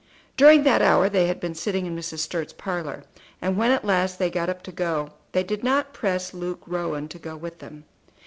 [0.35, 2.21] During that hour they had been sitting in Mrs.
[2.21, 3.03] Sturt's parlour;
[3.39, 7.07] and when at last they got up to go they did not press Luke Rowan
[7.09, 7.83] to go with them.